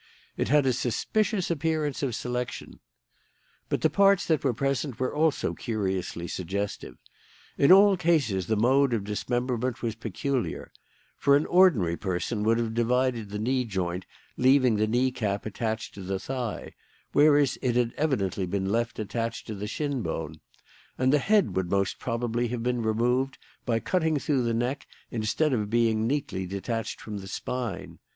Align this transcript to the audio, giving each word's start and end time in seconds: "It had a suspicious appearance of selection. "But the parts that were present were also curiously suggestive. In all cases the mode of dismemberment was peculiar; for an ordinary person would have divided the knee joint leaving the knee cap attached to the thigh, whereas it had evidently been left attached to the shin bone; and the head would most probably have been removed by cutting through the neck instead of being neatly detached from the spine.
"It 0.35 0.47
had 0.47 0.65
a 0.65 0.73
suspicious 0.73 1.51
appearance 1.51 2.01
of 2.01 2.15
selection. 2.15 2.79
"But 3.69 3.81
the 3.81 3.89
parts 3.91 4.25
that 4.25 4.43
were 4.43 4.51
present 4.51 4.99
were 4.99 5.13
also 5.13 5.53
curiously 5.53 6.27
suggestive. 6.27 6.97
In 7.55 7.71
all 7.71 7.95
cases 7.95 8.47
the 8.47 8.55
mode 8.55 8.93
of 8.95 9.03
dismemberment 9.03 9.83
was 9.83 9.93
peculiar; 9.93 10.71
for 11.19 11.35
an 11.35 11.45
ordinary 11.45 11.97
person 11.97 12.41
would 12.41 12.57
have 12.57 12.73
divided 12.73 13.29
the 13.29 13.37
knee 13.37 13.63
joint 13.63 14.07
leaving 14.37 14.77
the 14.77 14.87
knee 14.87 15.11
cap 15.11 15.45
attached 15.45 15.93
to 15.93 16.01
the 16.01 16.17
thigh, 16.19 16.71
whereas 17.11 17.59
it 17.61 17.75
had 17.75 17.93
evidently 17.95 18.47
been 18.47 18.71
left 18.71 18.97
attached 18.97 19.45
to 19.45 19.53
the 19.53 19.67
shin 19.67 20.01
bone; 20.01 20.41
and 20.97 21.13
the 21.13 21.19
head 21.19 21.55
would 21.55 21.69
most 21.69 21.99
probably 21.99 22.47
have 22.47 22.63
been 22.63 22.81
removed 22.81 23.37
by 23.67 23.79
cutting 23.79 24.17
through 24.17 24.41
the 24.41 24.53
neck 24.55 24.87
instead 25.11 25.53
of 25.53 25.69
being 25.69 26.07
neatly 26.07 26.47
detached 26.47 26.99
from 26.99 27.19
the 27.19 27.27
spine. 27.27 27.99